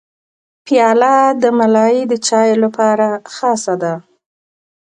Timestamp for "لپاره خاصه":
2.63-3.73